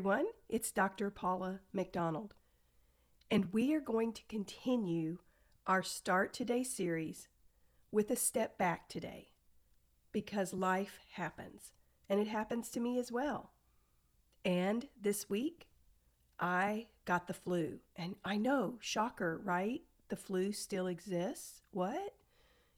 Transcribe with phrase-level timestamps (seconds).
[0.00, 1.10] Everyone, it's Dr.
[1.10, 2.32] Paula McDonald,
[3.30, 5.18] and we are going to continue
[5.66, 7.28] our Start Today series
[7.92, 9.28] with a step back today
[10.10, 11.72] because life happens,
[12.08, 13.50] and it happens to me as well.
[14.42, 15.68] And this week,
[16.38, 19.82] I got the flu, and I know, shocker, right?
[20.08, 21.60] The flu still exists.
[21.72, 22.14] What?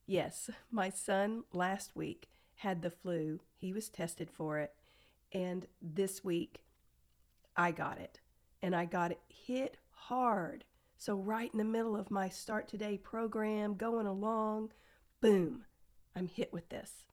[0.08, 3.38] Yes, my son last week had the flu.
[3.56, 4.74] He was tested for it.
[5.32, 6.62] And this week,
[7.56, 8.20] I got it.
[8.62, 10.64] And I got it hit hard.
[10.98, 14.70] So, right in the middle of my Start Today program, going along,
[15.20, 15.64] boom,
[16.14, 17.06] I'm hit with this.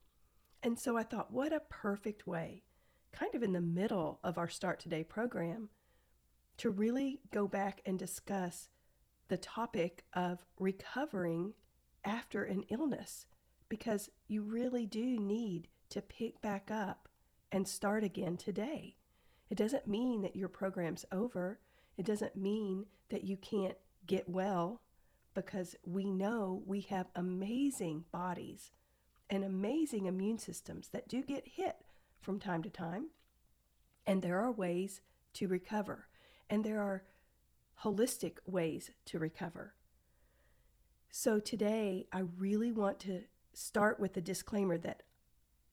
[0.61, 2.63] And so I thought, what a perfect way,
[3.11, 5.69] kind of in the middle of our Start Today program,
[6.57, 8.69] to really go back and discuss
[9.29, 11.53] the topic of recovering
[12.03, 13.25] after an illness
[13.69, 17.07] because you really do need to pick back up
[17.51, 18.95] and start again today.
[19.50, 21.59] It doesn't mean that your program's over.
[21.97, 24.81] It doesn't mean that you can't get well
[25.33, 28.72] because we know we have amazing bodies
[29.30, 31.78] and amazing immune systems that do get hit
[32.22, 33.08] from time to time.
[34.06, 35.02] And there are ways
[35.33, 36.08] to recover,
[36.50, 37.03] and there are
[37.84, 39.75] holistic ways to recover.
[41.11, 45.03] So today, I really want to start with a disclaimer that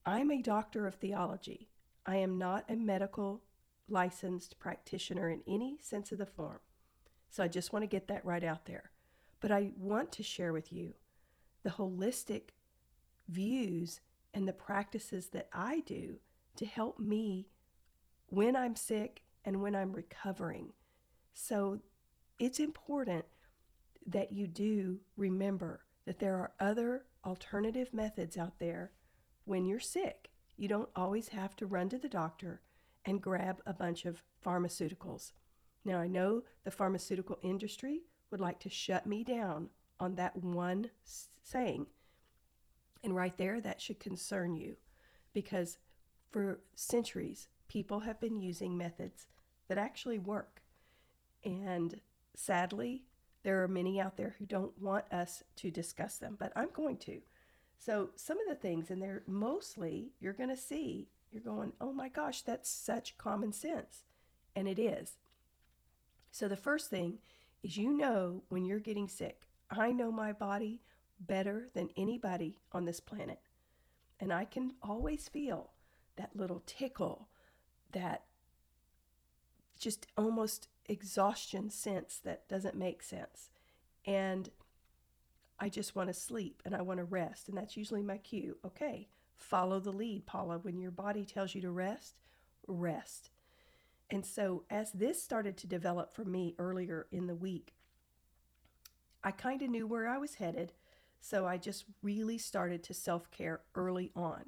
[0.05, 1.67] I'm a doctor of theology.
[2.05, 3.41] I am not a medical
[3.89, 6.59] licensed practitioner in any sense of the form.
[7.29, 8.91] So I just want to get that right out there.
[9.39, 10.93] But I want to share with you
[11.63, 12.49] the holistic
[13.27, 13.99] views
[14.33, 16.19] and the practices that I do
[16.55, 17.47] to help me
[18.27, 20.73] when I'm sick and when I'm recovering.
[21.33, 21.79] So
[22.39, 23.25] it's important
[24.05, 28.91] that you do remember that there are other alternative methods out there
[29.45, 30.29] when you're sick.
[30.55, 32.61] You don't always have to run to the doctor
[33.07, 35.31] and grab a bunch of pharmaceuticals.
[35.83, 39.69] Now, I know the pharmaceutical industry would like to shut me down
[39.99, 40.91] on that one
[41.41, 41.87] saying.
[43.03, 44.75] And right there, that should concern you
[45.33, 45.77] because
[46.29, 49.27] for centuries, people have been using methods
[49.69, 50.61] that actually work.
[51.45, 52.01] And
[52.35, 53.05] sadly,
[53.43, 56.97] there are many out there who don't want us to discuss them, but I'm going
[56.97, 57.21] to.
[57.79, 61.91] So, some of the things, and they're mostly you're going to see you're going, oh
[61.91, 64.03] my gosh, that's such common sense.
[64.55, 65.17] And it is.
[66.31, 67.19] So the first thing
[67.63, 69.47] is you know when you're getting sick.
[69.69, 70.81] I know my body
[71.19, 73.39] better than anybody on this planet.
[74.19, 75.71] And I can always feel
[76.15, 77.27] that little tickle,
[77.91, 78.23] that
[79.79, 83.49] just almost exhaustion sense that doesn't make sense.
[84.05, 84.49] And
[85.59, 87.49] I just want to sleep and I want to rest.
[87.49, 88.57] And that's usually my cue.
[88.65, 89.07] Okay,
[89.37, 90.57] follow the lead, Paula.
[90.59, 92.15] When your body tells you to rest,
[92.67, 93.29] rest.
[94.09, 97.73] And so, as this started to develop for me earlier in the week,
[99.23, 100.73] I kind of knew where I was headed.
[101.19, 104.45] So, I just really started to self care early on.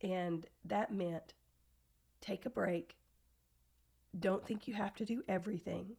[0.00, 1.34] And that meant
[2.20, 2.96] take a break.
[4.18, 5.96] Don't think you have to do everything.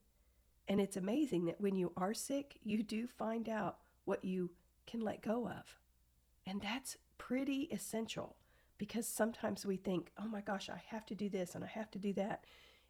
[0.68, 4.51] And it's amazing that when you are sick, you do find out what you
[4.85, 5.80] can let go of.
[6.45, 8.35] And that's pretty essential
[8.78, 11.91] because sometimes we think, oh my gosh, I have to do this and I have
[11.91, 12.46] to do that.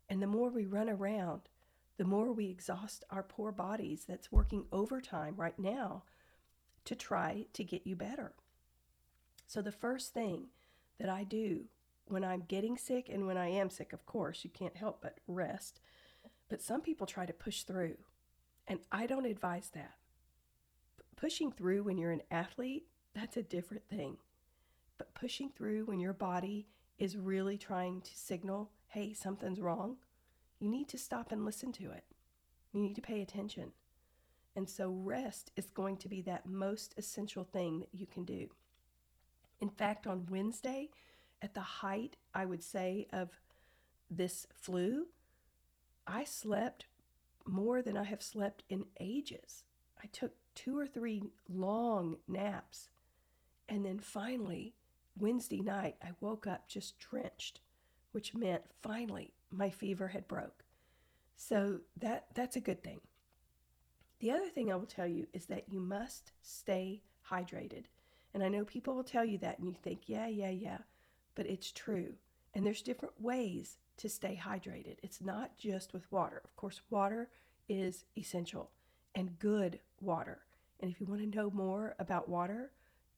[0.10, 1.42] And the more we run around,
[1.98, 6.04] the more we exhaust our poor bodies that's working overtime right now
[6.86, 8.34] to try to get you better.
[9.48, 10.48] So, the first thing
[11.00, 11.66] that I do
[12.06, 15.19] when I'm getting sick and when I am sick, of course, you can't help but
[15.28, 15.80] rest.
[16.50, 17.98] But some people try to push through,
[18.68, 19.96] and I don't advise that.
[21.16, 24.18] Pushing through when you're an athlete that's a different thing.
[24.98, 26.68] But pushing through when your body
[26.98, 29.98] is really trying to signal, hey, something's wrong,
[30.60, 32.06] you need to stop and listen to it.
[32.71, 33.71] You need to pay attention.
[34.56, 38.50] And so, rest is going to be that most essential thing that you can do.
[39.59, 40.89] In fact, on Wednesday,
[41.42, 43.30] at the height, I would say, of
[44.12, 45.07] this flu,
[46.06, 46.86] I slept
[47.45, 49.63] more than I have slept in ages.
[50.01, 52.89] I took two or three long naps
[53.69, 54.74] and then finally,
[55.18, 57.62] Wednesday night, I woke up just drenched,
[58.12, 60.63] which meant finally my fever had broke.
[61.36, 63.01] So that that's a good thing.
[64.19, 67.86] The other thing I will tell you is that you must stay hydrated.
[68.33, 70.80] And I know people will tell you that and you think, yeah, yeah, yeah,
[71.36, 72.13] but it's true.
[72.54, 74.98] And there's different ways to stay hydrated.
[75.04, 76.42] It's not just with water.
[76.44, 77.30] Of course, water
[77.69, 78.71] is essential
[79.13, 80.39] and good water.
[80.80, 82.71] And if you want to know more about water,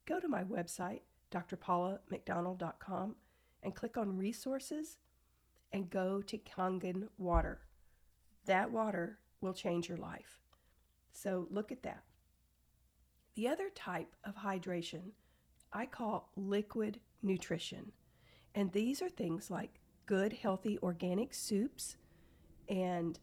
[0.05, 3.15] go to my website, drpaulamcdonald.com,
[3.63, 4.97] and click on resources
[5.71, 7.61] and go to Kangen water.
[8.45, 10.39] That water will change your life.
[11.11, 12.03] So look at that.
[13.35, 15.11] The other type of hydration
[15.73, 17.91] I call liquid nutrition.
[18.53, 21.97] And these are things like good, healthy organic soups
[22.69, 23.19] and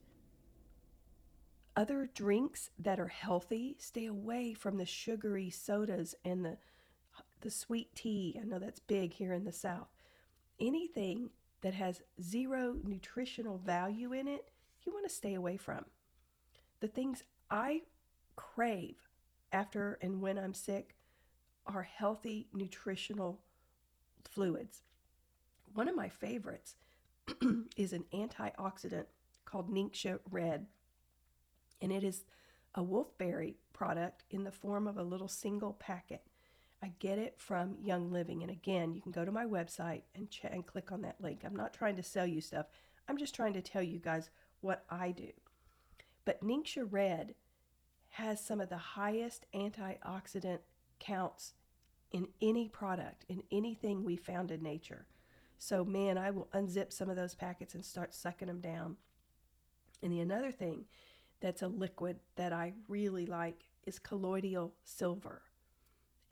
[1.75, 3.76] other drinks that are healthy.
[3.78, 6.58] Stay away from the sugary sodas and the
[7.42, 8.38] the sweet tea.
[8.40, 9.88] I know that's big here in the South.
[10.58, 11.30] Anything
[11.60, 14.50] that has zero nutritional value in it,
[14.84, 15.84] you want to stay away from.
[16.80, 17.82] The things I
[18.36, 18.96] crave
[19.52, 20.96] after and when I'm sick
[21.66, 23.40] are healthy nutritional
[24.24, 24.82] fluids.
[25.74, 26.76] One of my favorites
[27.76, 29.06] is an antioxidant
[29.44, 30.66] called Ningxia Red,
[31.80, 32.24] and it is
[32.74, 36.22] a wolfberry product in the form of a little single packet.
[36.82, 40.29] I get it from Young Living, and again, you can go to my website and
[40.29, 41.43] ch- and click on that link.
[41.44, 42.67] I'm not trying to sell you stuff.
[43.08, 44.31] I'm just trying to tell you guys
[44.61, 45.31] what I do.
[46.25, 47.34] But Ningxia Red
[48.11, 50.58] has some of the highest antioxidant
[50.99, 51.55] counts
[52.11, 55.06] in any product, in anything we found in nature.
[55.58, 58.96] So, man, I will unzip some of those packets and start sucking them down.
[60.02, 60.87] And the another thing
[61.40, 65.43] that's a liquid that I really like is colloidal silver.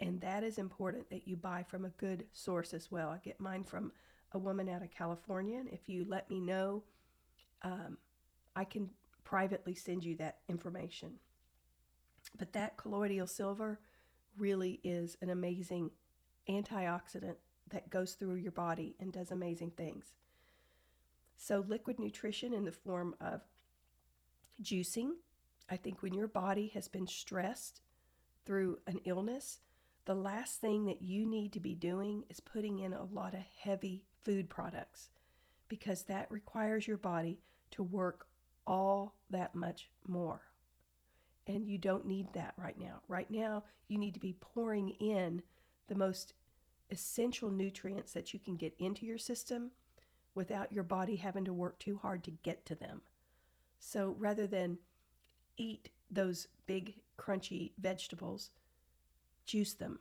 [0.00, 3.11] And that is important that you buy from a good source as well.
[3.11, 3.93] I get mine from
[4.32, 5.58] a woman out of California.
[5.58, 6.82] And if you let me know,
[7.62, 7.99] um,
[8.56, 8.88] I can
[9.25, 11.12] privately send you that information.
[12.38, 13.79] But that colloidal silver
[14.38, 15.91] really is an amazing
[16.49, 17.37] antioxidant
[17.70, 20.12] that goes through your body and does amazing things.
[21.37, 23.43] So, liquid nutrition in the form of
[24.62, 25.11] juicing.
[25.70, 27.81] I think when your body has been stressed
[28.44, 29.61] through an illness,
[30.10, 33.44] the last thing that you need to be doing is putting in a lot of
[33.60, 35.08] heavy food products
[35.68, 37.38] because that requires your body
[37.70, 38.26] to work
[38.66, 40.40] all that much more.
[41.46, 43.02] And you don't need that right now.
[43.06, 45.42] Right now, you need to be pouring in
[45.86, 46.34] the most
[46.90, 49.70] essential nutrients that you can get into your system
[50.34, 53.02] without your body having to work too hard to get to them.
[53.78, 54.78] So rather than
[55.56, 58.50] eat those big, crunchy vegetables,
[59.50, 59.99] juice them.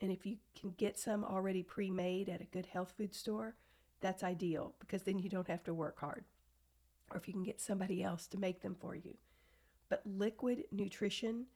[0.00, 3.54] And if you can get some already pre made at a good health food store,
[4.00, 6.24] that's ideal because then you don't have to work hard.
[7.10, 9.16] Or if you can get somebody else to make them for you.
[9.88, 11.46] But liquid nutrition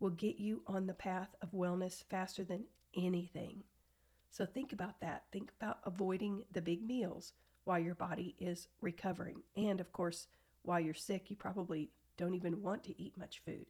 [0.00, 2.64] will get you on the path of wellness faster than
[2.96, 3.64] anything.
[4.30, 5.24] So think about that.
[5.30, 7.34] Think about avoiding the big meals
[7.64, 9.42] while your body is recovering.
[9.56, 10.28] And of course,
[10.62, 13.66] while you're sick, you probably don't even want to eat much food.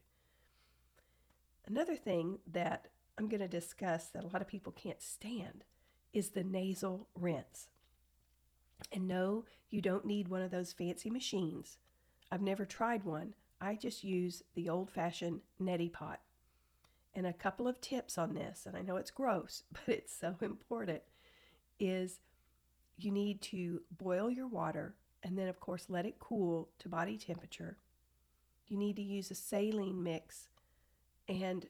[1.67, 2.89] Another thing that
[3.19, 5.65] I'm going to discuss that a lot of people can't stand
[6.13, 7.69] is the nasal rinse.
[8.93, 11.79] And no, you don't need one of those fancy machines.
[12.31, 13.35] I've never tried one.
[13.61, 16.21] I just use the old fashioned neti pot.
[17.15, 20.37] And a couple of tips on this, and I know it's gross, but it's so
[20.41, 21.03] important,
[21.79, 22.21] is
[22.97, 27.17] you need to boil your water and then, of course, let it cool to body
[27.17, 27.79] temperature.
[28.67, 30.49] You need to use a saline mix
[31.29, 31.67] and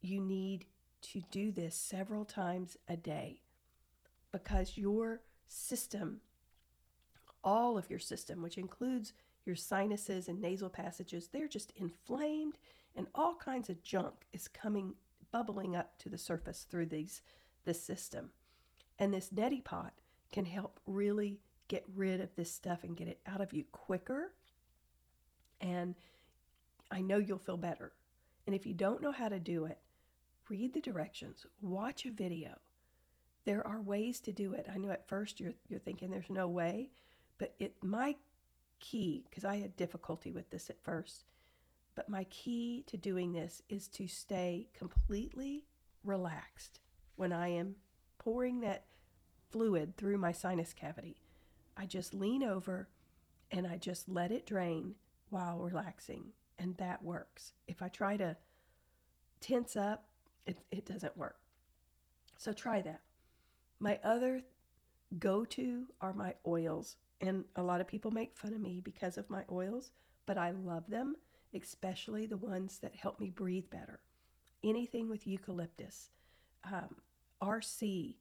[0.00, 0.66] you need
[1.00, 3.40] to do this several times a day
[4.32, 6.20] because your system,
[7.42, 9.12] all of your system, which includes
[9.44, 12.58] your sinuses and nasal passages, they're just inflamed
[12.96, 14.94] and all kinds of junk is coming
[15.30, 17.22] bubbling up to the surface through these
[17.64, 18.30] this system.
[18.98, 19.92] And this neti pot
[20.32, 21.38] can help really
[21.68, 24.32] get rid of this stuff and get it out of you quicker.
[25.60, 25.94] And
[26.90, 27.92] I know you'll feel better.
[28.46, 29.78] And if you don't know how to do it,
[30.48, 32.58] read the directions, watch a video.
[33.44, 34.66] There are ways to do it.
[34.72, 36.90] I know at first you're you're thinking there's no way,
[37.38, 38.16] but it my
[38.80, 41.24] key because I had difficulty with this at first,
[41.94, 45.64] but my key to doing this is to stay completely
[46.04, 46.80] relaxed
[47.16, 47.76] when I am
[48.18, 48.84] pouring that
[49.50, 51.16] fluid through my sinus cavity.
[51.76, 52.88] I just lean over
[53.50, 54.94] and I just let it drain
[55.30, 57.52] while relaxing, and that works.
[57.66, 58.36] If I try to
[59.40, 60.07] tense up,
[60.48, 61.36] it, it doesn't work.
[62.38, 63.02] So try that.
[63.78, 64.42] My other
[65.18, 66.96] go to are my oils.
[67.20, 69.90] And a lot of people make fun of me because of my oils,
[70.26, 71.16] but I love them,
[71.54, 74.00] especially the ones that help me breathe better.
[74.64, 76.10] Anything with eucalyptus,
[76.64, 76.96] um,
[77.42, 78.16] RC,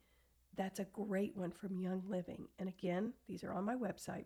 [0.55, 2.47] that's a great one from Young Living.
[2.59, 4.25] And again, these are on my website.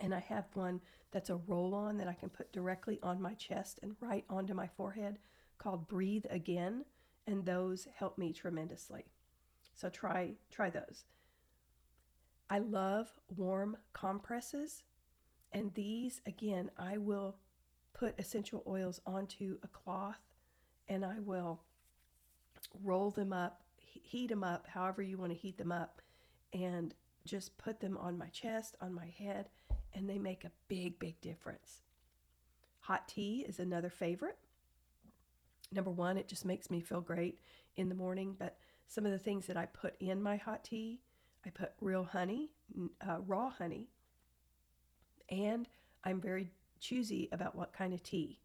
[0.00, 0.80] And I have one
[1.10, 4.54] that's a roll on that I can put directly on my chest and right onto
[4.54, 5.18] my forehead
[5.58, 6.84] called Breathe Again.
[7.26, 9.04] And those help me tremendously.
[9.74, 11.04] So try try those.
[12.50, 14.82] I love warm compresses.
[15.52, 17.36] And these, again, I will
[17.94, 20.20] put essential oils onto a cloth
[20.88, 21.60] and I will
[22.82, 26.00] roll them up, heat them up, however you want to heat them up,
[26.52, 29.48] and just put them on my chest, on my head,
[29.94, 31.82] and they make a big, big difference.
[32.80, 34.38] Hot tea is another favorite.
[35.72, 37.40] Number one, it just makes me feel great
[37.76, 38.56] in the morning, but
[38.86, 41.00] some of the things that I put in my hot tea,
[41.44, 42.50] I put real honey,
[43.06, 43.88] uh, raw honey,
[45.28, 45.68] and
[46.04, 48.40] I'm very choosy about what kind of tea.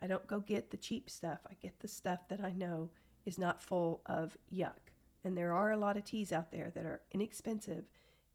[0.00, 1.40] I don't go get the cheap stuff.
[1.50, 2.90] I get the stuff that I know
[3.26, 4.92] is not full of yuck.
[5.24, 7.84] And there are a lot of teas out there that are inexpensive,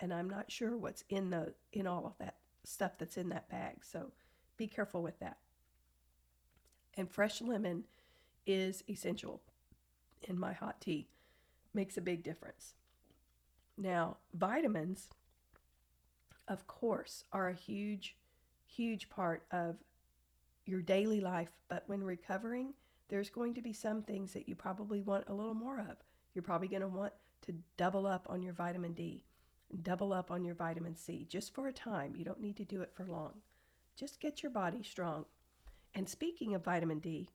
[0.01, 2.35] and I'm not sure what's in the in all of that
[2.65, 3.77] stuff that's in that bag.
[3.83, 4.11] So
[4.57, 5.37] be careful with that.
[6.95, 7.85] And fresh lemon
[8.45, 9.41] is essential
[10.21, 11.07] in my hot tea.
[11.73, 12.73] Makes a big difference.
[13.77, 15.09] Now, vitamins
[16.47, 18.17] of course are a huge
[18.65, 19.75] huge part of
[20.65, 22.73] your daily life, but when recovering,
[23.09, 25.97] there's going to be some things that you probably want a little more of.
[26.33, 29.25] You're probably going to want to double up on your vitamin D,
[29.83, 32.15] double up on your vitamin C just for a time.
[32.15, 33.33] You don't need to do it for long.
[33.95, 35.25] Just get your body strong.
[35.93, 37.29] And speaking of vitamin D,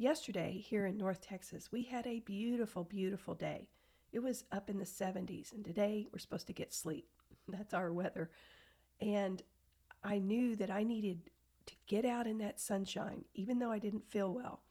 [0.00, 3.68] yesterday here in North Texas, we had a beautiful, beautiful day.
[4.12, 7.04] It was up in the 70s, and today we're supposed to get sleet.
[7.48, 8.30] That's our weather.
[9.00, 9.42] And
[10.02, 11.30] I knew that I needed
[11.66, 14.62] to get out in that sunshine, even though I didn't feel well.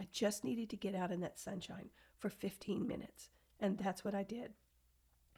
[0.00, 3.28] I just needed to get out in that sunshine for 15 minutes.
[3.60, 4.52] And that's what I did.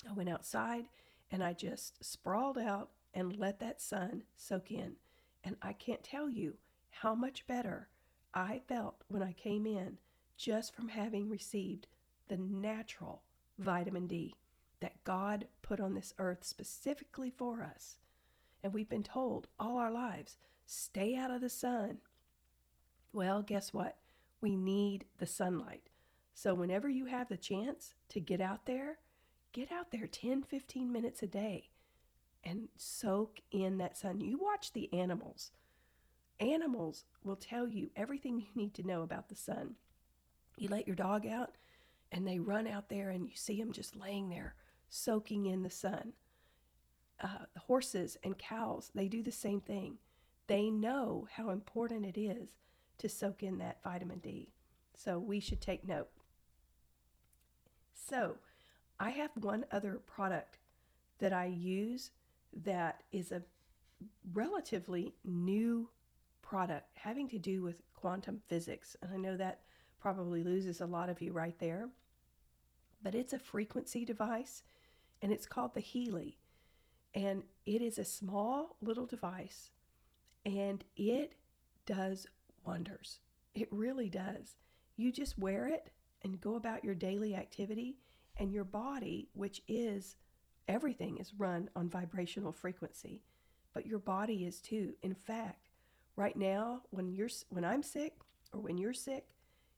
[0.09, 0.85] I went outside
[1.31, 4.97] and I just sprawled out and let that sun soak in.
[5.43, 6.59] And I can't tell you
[6.91, 7.89] how much better
[8.35, 9.99] I felt when I came in
[10.37, 11.87] just from having received
[12.29, 13.23] the natural
[13.59, 14.35] vitamin D
[14.81, 17.99] that God put on this earth specifically for us.
[18.63, 21.99] And we've been told all our lives stay out of the sun.
[23.13, 23.97] Well, guess what?
[24.41, 25.83] We need the sunlight.
[26.33, 28.99] So, whenever you have the chance to get out there,
[29.53, 31.69] get out there 10, 15 minutes a day
[32.43, 34.21] and soak in that sun.
[34.21, 35.51] You watch the animals.
[36.41, 39.77] Animals will tell you everything you need to know about the sun.
[40.57, 41.57] You let your dog out,
[42.11, 44.55] and they run out there, and you see them just laying there,
[44.89, 46.15] soaking in the sun
[47.23, 49.99] uh, horses and cows, they do the same thing.
[50.47, 52.57] They know how important it is
[52.99, 54.53] to soak in that vitamin D.
[54.97, 56.09] So we should take note.
[57.95, 58.37] So
[58.99, 60.59] I have one other product
[61.19, 62.11] that I use
[62.65, 63.43] that is a
[64.33, 65.89] relatively new
[66.51, 68.97] product having to do with quantum physics.
[69.01, 69.61] And I know that
[70.01, 71.89] probably loses a lot of you right there.
[73.03, 74.65] But it's a frequency device
[75.23, 76.39] and it's called the Healy.
[77.15, 79.71] And it is a small little device
[80.45, 81.35] and it
[81.87, 82.27] does
[82.67, 83.21] wonders.
[83.55, 84.57] It really does.
[84.97, 85.91] You just wear it
[86.25, 87.97] and go about your daily activity,
[88.37, 90.17] and your body, which is
[90.69, 93.23] everything, is run on vibrational frequency,
[93.73, 94.93] but your body is too.
[95.03, 95.70] In fact,
[96.21, 98.13] right now, when you're when I'm sick
[98.53, 99.29] or when you're sick,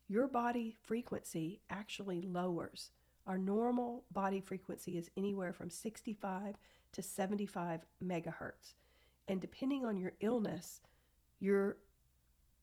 [0.09, 2.91] your body frequency actually lowers.
[3.27, 6.57] Our normal body frequency is anywhere from 65
[6.93, 8.75] to 75 megahertz.
[9.29, 10.81] And depending on your illness,
[11.39, 11.77] your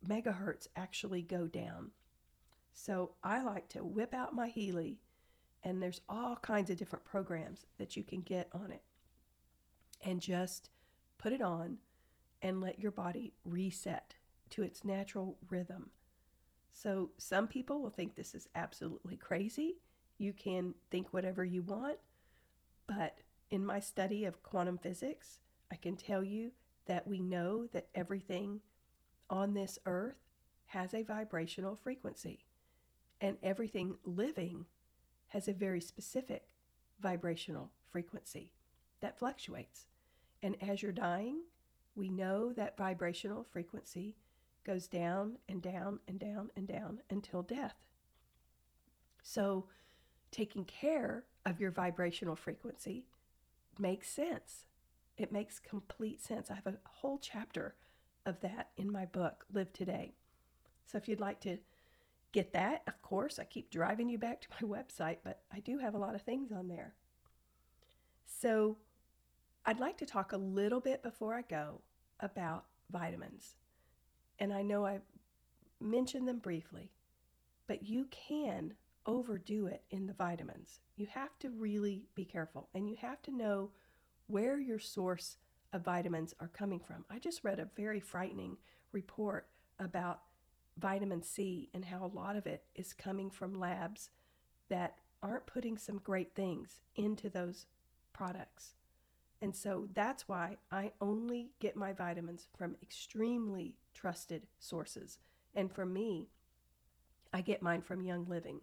[0.06, 1.92] megahertz actually go down.
[2.74, 5.00] So I like to whip out my Healy,
[5.64, 8.84] and there's all kinds of different programs that you can get on it.
[10.04, 10.70] And just
[11.18, 11.78] put it on
[12.42, 14.16] and let your body reset
[14.52, 15.90] to its natural rhythm.
[16.72, 19.78] So some people will think this is absolutely crazy.
[20.18, 21.98] You can think whatever you want,
[22.88, 23.20] but
[23.52, 25.40] in my study of quantum physics,
[25.72, 26.52] I can tell you
[26.86, 28.62] that we know that everything
[29.30, 30.18] on this earth
[30.68, 32.46] has a vibrational frequency,
[33.22, 34.66] and everything living
[35.28, 36.48] has a very specific
[37.00, 38.52] vibrational frequency
[39.02, 39.88] that fluctuates.
[40.42, 41.42] And as you're dying,
[41.96, 44.16] we know that vibrational frequency
[44.64, 47.76] goes down and down and down and down until death.
[49.22, 49.66] So,
[50.32, 53.06] taking care of your vibrational frequency
[53.78, 54.66] makes sense.
[55.18, 56.50] It makes complete sense.
[56.50, 57.76] I have a whole chapter
[58.26, 60.14] of that in my book, Live Today.
[60.86, 61.58] So if you'd like to
[62.32, 65.80] get that, of course, I keep driving you back to my website, but I do
[65.80, 66.94] have a lot of things on there.
[68.26, 68.78] So
[69.70, 71.82] I'd like to talk a little bit before I go
[72.22, 73.54] about vitamins.
[74.40, 74.98] And I know I
[75.80, 76.90] mentioned them briefly,
[77.68, 78.74] but you can
[79.06, 80.80] overdo it in the vitamins.
[80.96, 83.70] You have to really be careful and you have to know
[84.26, 85.38] where your source
[85.72, 87.06] of vitamins are coming from.
[87.08, 88.58] I just read a very frightening
[88.92, 90.22] report about
[90.80, 94.10] vitamin C and how a lot of it is coming from labs
[94.70, 97.68] that aren't putting some great things into those
[98.14, 98.74] products.
[99.42, 105.20] And so that's why I only get my vitamins from extremely trusted sources.
[105.56, 106.30] And for me,
[107.34, 108.60] I get mine from Young Living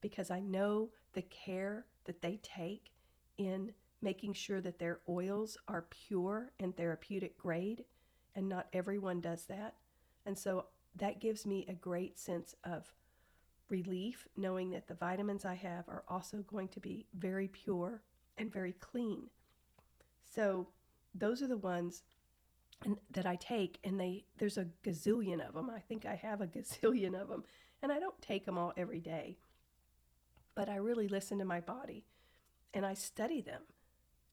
[0.00, 2.92] because I know the care that they take
[3.38, 7.84] in making sure that their oils are pure and therapeutic grade,
[8.34, 9.74] and not everyone does that.
[10.24, 10.66] And so
[10.96, 12.92] that gives me a great sense of
[13.68, 18.02] relief knowing that the vitamins I have are also going to be very pure
[18.38, 19.28] and very clean.
[20.36, 20.68] So
[21.14, 22.02] those are the ones
[23.10, 25.70] that I take, and they there's a gazillion of them.
[25.70, 27.44] I think I have a gazillion of them,
[27.82, 29.38] and I don't take them all every day,
[30.54, 32.04] but I really listen to my body,
[32.74, 33.62] and I study them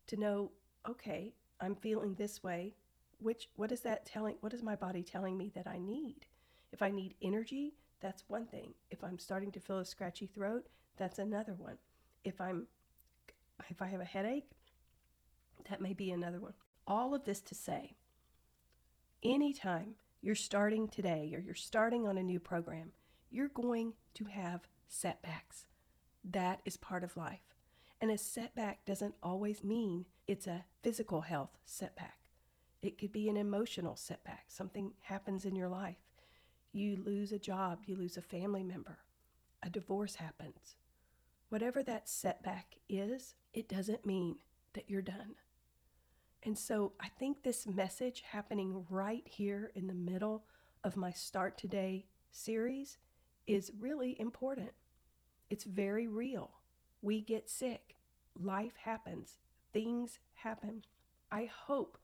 [0.08, 0.52] to know.
[0.88, 2.76] Okay, I'm feeling this way.
[3.20, 4.36] Which what is that telling?
[4.42, 6.26] What is my body telling me that I need?
[6.74, 8.74] If I need energy, that's one thing.
[8.92, 10.68] If I'm starting to feel a scratchy throat,
[10.98, 11.78] that's another one.
[12.26, 12.68] If I'm
[13.70, 14.50] if I have a headache,
[15.70, 16.54] that may be another one.
[16.88, 17.96] All of this to say,
[19.24, 22.92] anytime you're starting today or you're starting on a new program,
[23.30, 25.66] you're going to have setbacks.
[26.24, 27.56] That is part of life.
[28.00, 32.20] And a setback doesn't always mean it's a physical health setback.
[32.82, 34.46] It could be an emotional setback.
[34.50, 36.04] Something happens in your life.
[36.74, 38.98] You lose a job, you lose a family member,
[39.62, 40.76] a divorce happens.
[41.50, 44.38] Whatever that setback is, it doesn't mean
[44.74, 45.36] that you're done.
[46.46, 50.44] And so I think this message happening right here in the middle
[50.84, 52.98] of my Start Today series
[53.48, 54.72] is really important.
[55.50, 56.52] It's very real.
[57.02, 57.96] We get sick,
[58.38, 59.38] life happens,
[59.72, 60.84] things happen.
[61.32, 61.98] I hope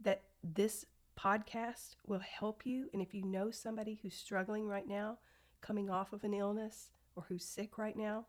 [0.00, 2.88] that this podcast will help you.
[2.92, 5.18] And if you know somebody who's struggling right now,
[5.60, 8.26] coming off of an illness, or who's sick right now,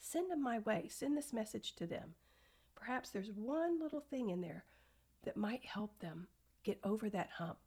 [0.00, 0.88] send them my way.
[0.90, 2.14] Send this message to them.
[2.74, 4.64] Perhaps there's one little thing in there
[5.26, 6.28] that might help them
[6.64, 7.58] get over that hump.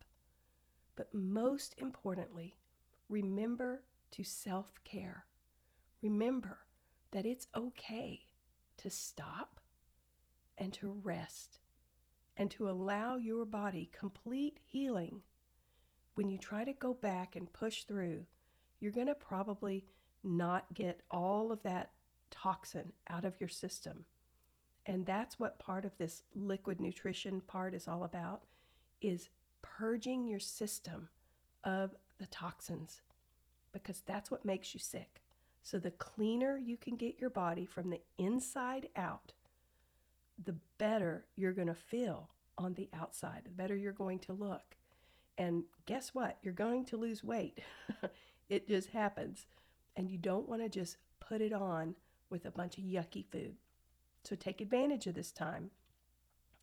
[0.95, 2.55] But most importantly,
[3.07, 5.25] remember to self care.
[6.01, 6.57] Remember
[7.11, 8.21] that it's okay
[8.77, 9.59] to stop
[10.57, 11.59] and to rest
[12.37, 15.21] and to allow your body complete healing.
[16.15, 18.25] When you try to go back and push through,
[18.79, 19.85] you're going to probably
[20.23, 21.91] not get all of that
[22.31, 24.05] toxin out of your system.
[24.85, 28.43] And that's what part of this liquid nutrition part is all about
[29.01, 29.29] is
[29.61, 31.09] purging your system
[31.63, 33.01] of the toxins
[33.71, 35.21] because that's what makes you sick.
[35.61, 39.33] So the cleaner you can get your body from the inside out,
[40.43, 44.75] the better you're going to feel on the outside, the better you're going to look.
[45.37, 46.37] And guess what?
[46.41, 47.59] You're going to lose weight.
[48.49, 49.45] it just happens.
[49.95, 51.95] And you don't want to just put it on
[52.29, 53.55] with a bunch of yucky food.
[54.29, 55.71] So take advantage of this time,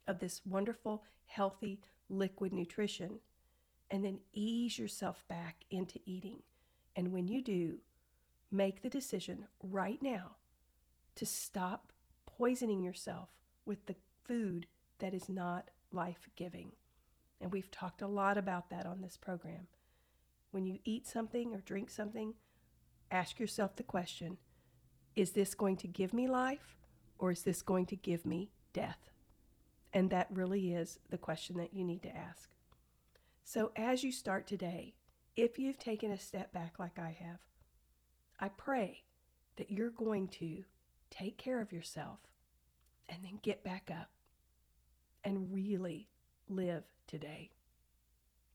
[0.07, 3.19] of this wonderful, healthy liquid nutrition,
[3.91, 6.45] and then ease yourself back into eating.
[6.95, 7.79] And when you do,
[8.53, 10.37] make the decision right now
[11.17, 11.93] to stop
[12.25, 13.31] poisoning yourself
[13.65, 14.67] with the food
[15.01, 16.71] that is not life giving.
[17.41, 19.67] And we've talked a lot about that on this program.
[20.53, 22.35] When you eat something or drink something,
[23.11, 24.37] ask yourself the question
[25.17, 26.77] is this going to give me life
[27.19, 29.11] or is this going to give me death?
[29.93, 32.51] And that really is the question that you need to ask.
[33.45, 34.95] So, as you start today,
[35.37, 37.39] if you've taken a step back like I have,
[38.41, 39.05] I pray
[39.57, 40.65] that you're going to
[41.11, 42.19] take care of yourself
[43.09, 44.11] and then get back up
[45.25, 46.09] and really
[46.49, 47.51] live today.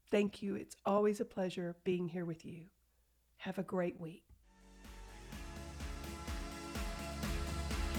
[0.09, 0.55] Thank you.
[0.55, 2.63] It's always a pleasure being here with you.
[3.37, 4.23] Have a great week.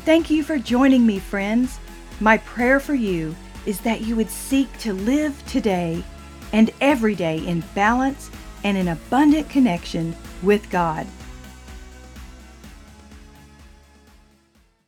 [0.04, 1.78] Thank you for joining me, friends.
[2.18, 3.36] My prayer for you
[3.66, 6.02] is that you would seek to live today
[6.52, 8.28] and every day in balance
[8.64, 11.06] and in abundant connection with God.